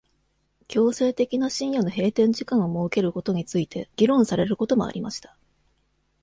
[0.67, 5.37] 強制的な深夜の閉店時間を設けることについて議論されることもありました。